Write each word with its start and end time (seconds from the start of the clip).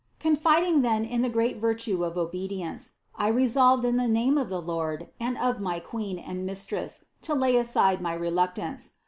13. 0.19 0.33
Confiding 0.35 0.81
then 0.81 1.05
in 1.05 1.21
the 1.21 1.29
great 1.29 1.57
virtue 1.57 2.03
of 2.03 2.17
obedience, 2.17 2.93
I 3.17 3.27
resolved 3.27 3.85
in 3.85 3.97
the 3.97 4.07
name 4.07 4.35
of 4.35 4.49
the 4.49 4.59
Lord 4.59 5.09
and 5.19 5.37
of 5.37 5.59
my 5.59 5.79
Queen 5.79 6.17
and 6.17 6.43
Mistress 6.43 7.05
to 7.21 7.35
lay 7.35 7.55
aside 7.55 8.01
my 8.01 8.15
reluctance. 8.15 8.93